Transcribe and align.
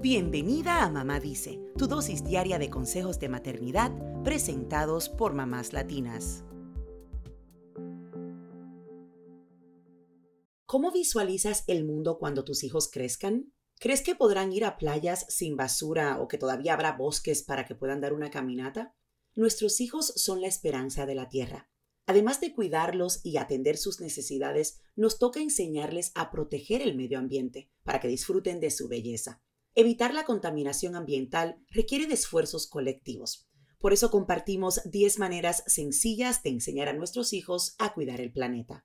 Bienvenida 0.00 0.84
a 0.84 0.90
Mamá 0.90 1.18
Dice, 1.18 1.58
tu 1.76 1.88
dosis 1.88 2.22
diaria 2.22 2.60
de 2.60 2.70
consejos 2.70 3.18
de 3.18 3.28
maternidad 3.28 3.90
presentados 4.22 5.08
por 5.08 5.34
mamás 5.34 5.72
latinas. 5.72 6.44
¿Cómo 10.66 10.92
visualizas 10.92 11.64
el 11.66 11.84
mundo 11.84 12.16
cuando 12.20 12.44
tus 12.44 12.62
hijos 12.62 12.88
crezcan? 12.92 13.52
¿Crees 13.80 14.02
que 14.02 14.14
podrán 14.14 14.52
ir 14.52 14.64
a 14.64 14.76
playas 14.76 15.26
sin 15.30 15.56
basura 15.56 16.20
o 16.20 16.28
que 16.28 16.38
todavía 16.38 16.74
habrá 16.74 16.92
bosques 16.92 17.42
para 17.42 17.66
que 17.66 17.74
puedan 17.74 18.00
dar 18.00 18.12
una 18.12 18.30
caminata? 18.30 18.94
Nuestros 19.34 19.80
hijos 19.80 20.12
son 20.14 20.40
la 20.40 20.46
esperanza 20.46 21.06
de 21.06 21.16
la 21.16 21.28
tierra. 21.28 21.72
Además 22.06 22.40
de 22.40 22.54
cuidarlos 22.54 23.18
y 23.24 23.36
atender 23.36 23.76
sus 23.76 24.00
necesidades, 24.00 24.80
nos 24.94 25.18
toca 25.18 25.40
enseñarles 25.40 26.12
a 26.14 26.30
proteger 26.30 26.82
el 26.82 26.96
medio 26.96 27.18
ambiente 27.18 27.68
para 27.82 27.98
que 27.98 28.06
disfruten 28.06 28.60
de 28.60 28.70
su 28.70 28.86
belleza. 28.86 29.42
Evitar 29.80 30.12
la 30.12 30.24
contaminación 30.24 30.96
ambiental 30.96 31.64
requiere 31.70 32.08
de 32.08 32.14
esfuerzos 32.14 32.66
colectivos. 32.66 33.48
Por 33.78 33.92
eso 33.92 34.10
compartimos 34.10 34.80
10 34.90 35.20
maneras 35.20 35.62
sencillas 35.68 36.42
de 36.42 36.50
enseñar 36.50 36.88
a 36.88 36.94
nuestros 36.94 37.32
hijos 37.32 37.76
a 37.78 37.94
cuidar 37.94 38.20
el 38.20 38.32
planeta. 38.32 38.84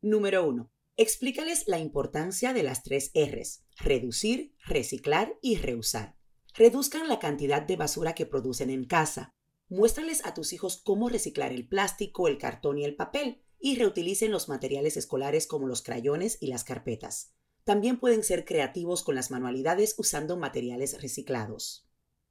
Número 0.00 0.44
1. 0.44 0.68
Explícales 0.96 1.68
la 1.68 1.78
importancia 1.78 2.52
de 2.52 2.64
las 2.64 2.82
tres 2.82 3.12
Rs, 3.14 3.62
reducir, 3.76 4.56
reciclar 4.66 5.38
y 5.42 5.58
reusar. 5.58 6.16
Reduzcan 6.54 7.06
la 7.06 7.20
cantidad 7.20 7.62
de 7.62 7.76
basura 7.76 8.16
que 8.16 8.26
producen 8.26 8.70
en 8.70 8.84
casa. 8.84 9.36
Muéstrales 9.68 10.26
a 10.26 10.34
tus 10.34 10.52
hijos 10.52 10.82
cómo 10.82 11.08
reciclar 11.08 11.52
el 11.52 11.68
plástico, 11.68 12.26
el 12.26 12.38
cartón 12.38 12.78
y 12.78 12.84
el 12.84 12.96
papel 12.96 13.44
y 13.60 13.76
reutilicen 13.76 14.32
los 14.32 14.48
materiales 14.48 14.96
escolares 14.96 15.46
como 15.46 15.68
los 15.68 15.82
crayones 15.82 16.36
y 16.40 16.48
las 16.48 16.64
carpetas. 16.64 17.32
También 17.64 18.00
pueden 18.00 18.24
ser 18.24 18.44
creativos 18.44 19.04
con 19.04 19.14
las 19.14 19.30
manualidades 19.30 19.94
usando 19.96 20.36
materiales 20.36 21.00
reciclados. 21.00 21.86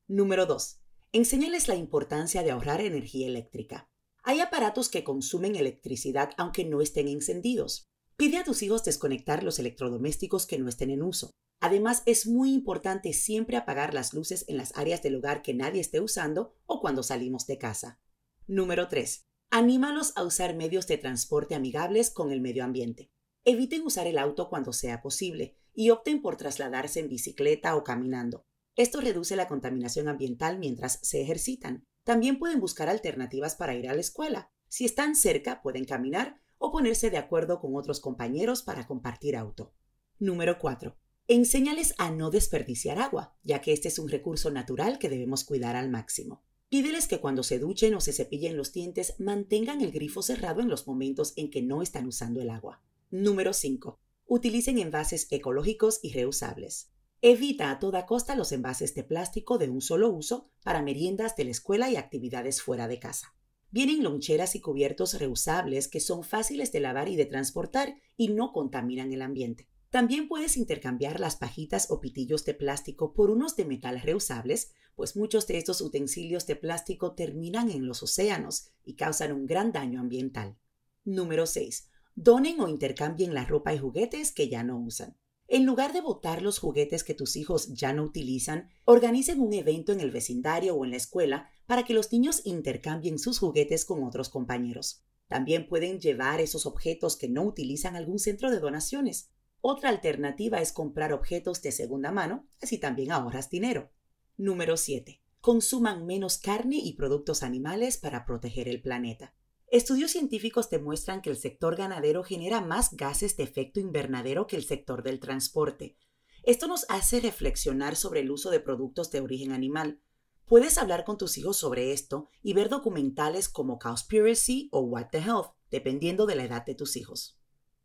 Número 0.08 0.46
2. 0.46 0.82
Enséñales 1.14 1.68
la 1.70 1.76
importancia 1.76 2.44
de 2.44 2.52
ahorrar 2.52 2.82
energía 2.82 3.28
eléctrica. 3.28 3.90
Hay 4.24 4.42
aparatos 4.42 4.90
que 4.90 5.04
consumen 5.04 5.56
electricidad 5.56 6.32
aunque 6.38 6.66
no 6.66 6.82
estén 6.82 7.08
encendidos. 7.08 7.88
Pide 8.18 8.38
a 8.38 8.44
tus 8.44 8.62
hijos 8.62 8.84
desconectar 8.84 9.44
los 9.44 9.58
electrodomésticos 9.58 10.46
que 10.46 10.60
no 10.60 10.68
estén 10.68 10.90
en 10.90 11.02
uso. 11.02 11.32
Además, 11.62 12.04
es 12.06 12.28
muy 12.28 12.54
importante 12.54 13.14
siempre 13.14 13.56
apagar 13.56 13.94
las 13.94 14.14
luces 14.14 14.46
en 14.48 14.58
las 14.58 14.76
áreas 14.76 15.02
del 15.02 15.16
hogar 15.16 15.42
que 15.42 15.54
nadie 15.54 15.80
esté 15.80 16.02
usando 16.02 16.56
o 16.66 16.82
cuando 16.82 17.04
salimos 17.04 17.46
de 17.46 17.58
casa. 17.58 18.00
Número 18.48 18.88
3. 18.88 19.22
Anímalos 19.50 20.14
a 20.16 20.24
usar 20.24 20.56
medios 20.56 20.88
de 20.88 20.98
transporte 20.98 21.56
amigables 21.56 22.10
con 22.10 22.32
el 22.32 22.42
medio 22.42 22.64
ambiente. 22.64 23.11
Eviten 23.44 23.82
usar 23.84 24.06
el 24.06 24.20
auto 24.20 24.50
cuando 24.50 24.72
sea 24.72 25.02
posible 25.02 25.58
y 25.74 25.90
opten 25.90 26.22
por 26.22 26.38
trasladarse 26.38 27.00
en 27.00 27.10
bicicleta 27.10 27.76
o 27.76 27.84
caminando. 27.84 28.46
Esto 28.76 29.02
reduce 29.02 29.36
la 29.36 29.48
contaminación 29.48 30.08
ambiental 30.08 30.60
mientras 30.60 31.00
se 31.02 31.22
ejercitan. 31.22 31.88
También 32.04 32.38
pueden 32.38 32.60
buscar 32.60 32.88
alternativas 32.88 33.56
para 33.56 33.74
ir 33.74 33.90
a 33.90 33.96
la 33.96 34.02
escuela. 34.02 34.52
Si 34.68 34.86
están 34.86 35.16
cerca, 35.16 35.62
pueden 35.64 35.86
caminar 35.86 36.40
o 36.60 36.72
ponerse 36.72 37.10
de 37.10 37.18
acuerdo 37.18 37.60
con 37.60 37.76
otros 37.76 38.00
compañeros 38.00 38.62
para 38.62 38.86
compartir 38.86 39.36
auto. 39.36 39.74
Número 40.20 40.60
4. 40.60 40.96
Enséñales 41.28 41.96
a 41.98 42.12
no 42.12 42.30
desperdiciar 42.30 43.00
agua, 43.00 43.36
ya 43.42 43.60
que 43.60 43.74
este 43.74 43.88
es 43.88 43.98
un 43.98 44.10
recurso 44.10 44.52
natural 44.52 45.00
que 45.00 45.10
debemos 45.10 45.44
cuidar 45.44 45.76
al 45.76 45.90
máximo. 45.90 46.44
Pídeles 46.70 47.08
que 47.08 47.20
cuando 47.20 47.42
se 47.42 47.58
duchen 47.58 47.96
o 47.96 48.02
se 48.02 48.14
cepillen 48.14 48.56
los 48.56 48.72
dientes 48.72 49.16
mantengan 49.20 49.82
el 49.82 49.92
grifo 49.92 50.22
cerrado 50.22 50.62
en 50.62 50.70
los 50.70 50.88
momentos 50.88 51.34
en 51.36 51.50
que 51.50 51.64
no 51.64 51.82
están 51.82 52.06
usando 52.06 52.40
el 52.40 52.52
agua. 52.52 52.84
Número 53.14 53.52
5. 53.52 54.00
Utilicen 54.26 54.78
envases 54.78 55.28
ecológicos 55.32 56.00
y 56.02 56.14
reusables. 56.14 56.94
Evita 57.22 57.70
a 57.70 57.78
toda 57.78 58.06
costa 58.06 58.38
los 58.38 58.54
envases 58.54 58.96
de 58.96 59.04
plástico 59.04 59.58
de 59.58 59.68
un 59.68 59.82
solo 59.82 60.10
uso 60.10 60.50
para 60.64 60.82
meriendas 60.82 61.36
de 61.36 61.44
la 61.44 61.52
escuela 61.52 61.92
y 61.92 61.98
actividades 61.98 62.62
fuera 62.62 62.88
de 62.88 63.00
casa. 63.00 63.36
Vienen 63.70 64.02
loncheras 64.02 64.56
y 64.56 64.62
cubiertos 64.62 65.20
reusables 65.20 65.90
que 65.90 66.00
son 66.00 66.24
fáciles 66.24 66.72
de 66.72 66.80
lavar 66.80 67.10
y 67.10 67.18
de 67.18 67.26
transportar 67.26 67.96
y 68.16 68.30
no 68.30 68.54
contaminan 68.54 69.12
el 69.12 69.24
ambiente. 69.24 69.68
También 69.90 70.30
puedes 70.30 70.56
intercambiar 70.56 71.20
las 71.20 71.36
pajitas 71.36 71.92
o 71.92 72.00
pitillos 72.00 72.46
de 72.46 72.54
plástico 72.54 73.14
por 73.14 73.30
unos 73.30 73.58
de 73.58 73.66
metal 73.66 74.00
reusables, 74.00 74.72
pues 74.96 75.18
muchos 75.18 75.48
de 75.48 75.58
estos 75.58 75.82
utensilios 75.82 76.48
de 76.48 76.56
plástico 76.56 77.14
terminan 77.14 77.72
en 77.72 77.86
los 77.88 78.04
océanos 78.04 78.70
y 78.86 78.96
causan 78.96 79.34
un 79.34 79.48
gran 79.48 79.74
daño 79.74 80.00
ambiental. 80.00 80.58
Número 81.04 81.46
6. 81.46 81.91
Donen 82.16 82.60
o 82.60 82.68
intercambien 82.68 83.34
la 83.34 83.46
ropa 83.46 83.74
y 83.74 83.78
juguetes 83.78 84.32
que 84.32 84.50
ya 84.50 84.64
no 84.64 84.80
usan. 84.80 85.18
En 85.48 85.66
lugar 85.66 85.92
de 85.92 86.00
botar 86.00 86.42
los 86.42 86.60
juguetes 86.60 87.04
que 87.04 87.14
tus 87.14 87.36
hijos 87.36 87.74
ya 87.74 87.92
no 87.92 88.04
utilizan, 88.04 88.70
organicen 88.86 89.42
un 89.42 89.52
evento 89.54 89.92
en 89.92 90.00
el 90.00 90.10
vecindario 90.10 90.76
o 90.76 90.86
en 90.86 90.92
la 90.92 90.98
escuela 90.98 91.50
para 91.66 91.84
que 91.84 91.94
los 91.94 92.12
niños 92.14 92.42
intercambien 92.46 93.20
sus 93.20 93.40
juguetes 93.40 93.84
con 93.84 94.04
otros 94.04 94.30
compañeros. 94.30 95.04
También 95.28 95.68
pueden 95.68 96.00
llevar 96.00 96.42
esos 96.42 96.66
objetos 96.66 97.18
que 97.18 97.30
no 97.30 97.44
utilizan 97.44 97.96
a 97.96 98.00
algún 98.00 98.20
centro 98.20 98.50
de 98.50 98.60
donaciones. 98.60 99.30
Otra 99.60 99.90
alternativa 99.90 100.62
es 100.62 100.72
comprar 100.72 101.14
objetos 101.14 101.62
de 101.62 101.72
segunda 101.72 102.12
mano, 102.12 102.48
así 102.62 102.78
también 102.78 103.12
ahorras 103.12 103.50
dinero. 103.50 103.92
Número 104.38 104.78
7. 104.78 105.22
Consuman 105.40 106.06
menos 106.06 106.38
carne 106.38 106.78
y 106.78 106.94
productos 106.94 107.44
animales 107.44 107.98
para 107.98 108.26
proteger 108.26 108.68
el 108.68 108.82
planeta. 108.82 109.36
Estudios 109.72 110.12
científicos 110.12 110.70
demuestran 110.70 111.22
que 111.22 111.30
el 111.30 111.38
sector 111.38 111.78
ganadero 111.78 112.26
genera 112.26 112.60
más 112.60 112.92
gases 112.92 113.38
de 113.38 113.44
efecto 113.44 113.80
invernadero 113.80 114.46
que 114.46 114.58
el 114.58 114.66
sector 114.66 115.02
del 115.02 115.22
transporte. 115.22 115.96
Esto 116.44 116.68
nos 116.68 116.86
hace 116.90 117.22
reflexionar 117.22 117.96
sobre 117.96 118.20
el 118.20 118.32
uso 118.32 118.50
de 118.50 118.60
productos 118.60 119.12
de 119.12 119.22
origen 119.22 119.54
animal. 119.54 120.02
Puedes 120.46 120.78
hablar 120.78 121.06
con 121.06 121.18
tus 121.18 121.38
hijos 121.38 121.56
sobre 121.56 121.94
esto 121.94 122.28
y 122.44 122.52
ver 122.52 122.68
documentales 122.68 123.48
como 123.48 123.80
Cowspiracy 123.80 124.68
o 124.74 124.82
What 124.82 125.08
the 125.14 125.20
Health, 125.20 125.54
dependiendo 125.70 126.26
de 126.26 126.36
la 126.36 126.44
edad 126.44 126.66
de 126.66 126.76
tus 126.76 126.98
hijos. 126.98 127.40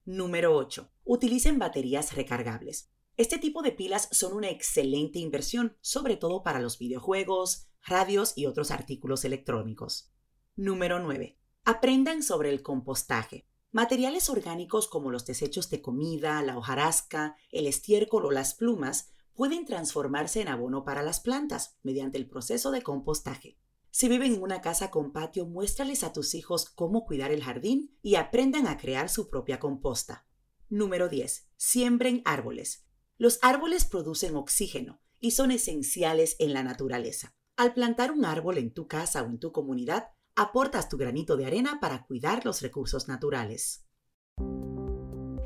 Número 0.04 0.56
8. 0.56 0.90
Utilicen 1.04 1.60
baterías 1.60 2.16
recargables. 2.16 2.90
Este 3.16 3.38
tipo 3.38 3.62
de 3.62 3.70
pilas 3.70 4.08
son 4.10 4.32
una 4.32 4.50
excelente 4.50 5.20
inversión, 5.20 5.76
sobre 5.82 6.16
todo 6.16 6.42
para 6.42 6.58
los 6.58 6.80
videojuegos, 6.80 7.68
radios 7.80 8.32
y 8.34 8.46
otros 8.46 8.72
artículos 8.72 9.24
electrónicos. 9.24 10.12
Número 10.56 10.98
9. 10.98 11.38
Aprendan 11.68 12.22
sobre 12.22 12.50
el 12.50 12.62
compostaje. 12.62 13.44
Materiales 13.72 14.30
orgánicos 14.30 14.86
como 14.86 15.10
los 15.10 15.26
desechos 15.26 15.68
de 15.68 15.82
comida, 15.82 16.40
la 16.42 16.56
hojarasca, 16.56 17.34
el 17.50 17.66
estiércol 17.66 18.24
o 18.24 18.30
las 18.30 18.54
plumas 18.54 19.08
pueden 19.34 19.64
transformarse 19.64 20.40
en 20.40 20.46
abono 20.46 20.84
para 20.84 21.02
las 21.02 21.18
plantas 21.18 21.76
mediante 21.82 22.18
el 22.18 22.28
proceso 22.28 22.70
de 22.70 22.82
compostaje. 22.82 23.58
Si 23.90 24.08
viven 24.08 24.34
en 24.34 24.42
una 24.42 24.60
casa 24.60 24.92
con 24.92 25.10
patio, 25.10 25.44
muéstrales 25.44 26.04
a 26.04 26.12
tus 26.12 26.36
hijos 26.36 26.70
cómo 26.70 27.04
cuidar 27.04 27.32
el 27.32 27.42
jardín 27.42 27.98
y 28.00 28.14
aprendan 28.14 28.68
a 28.68 28.76
crear 28.76 29.08
su 29.08 29.28
propia 29.28 29.58
composta. 29.58 30.24
Número 30.68 31.08
10. 31.08 31.48
Siembren 31.56 32.22
árboles. 32.24 32.86
Los 33.18 33.40
árboles 33.42 33.86
producen 33.86 34.36
oxígeno 34.36 35.02
y 35.18 35.32
son 35.32 35.50
esenciales 35.50 36.36
en 36.38 36.52
la 36.52 36.62
naturaleza. 36.62 37.34
Al 37.56 37.74
plantar 37.74 38.12
un 38.12 38.24
árbol 38.24 38.58
en 38.58 38.72
tu 38.72 38.86
casa 38.86 39.24
o 39.24 39.26
en 39.26 39.40
tu 39.40 39.50
comunidad, 39.50 40.10
aportas 40.36 40.88
tu 40.88 40.98
granito 40.98 41.36
de 41.36 41.46
arena 41.46 41.78
para 41.80 42.04
cuidar 42.04 42.44
los 42.44 42.60
recursos 42.60 43.08
naturales. 43.08 43.82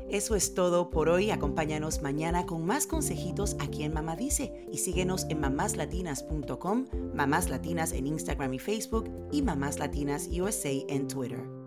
Eso 0.09 0.35
es 0.35 0.53
todo 0.53 0.89
por 0.89 1.07
hoy. 1.07 1.31
Acompáñanos 1.31 2.01
mañana 2.01 2.45
con 2.45 2.65
más 2.65 2.85
consejitos 2.85 3.55
aquí 3.61 3.83
en 3.83 3.93
Mamá 3.93 4.17
Dice 4.17 4.67
y 4.69 4.79
síguenos 4.79 5.25
en 5.29 5.39
mamáslatinas.com, 5.39 6.87
Mamás 7.15 7.49
Latinas 7.49 7.93
en 7.93 8.07
Instagram 8.07 8.53
y 8.53 8.59
Facebook 8.59 9.09
y 9.31 9.41
Mamás 9.41 9.79
Latinas 9.79 10.27
USA 10.27 10.71
en 10.89 11.07
Twitter. 11.07 11.60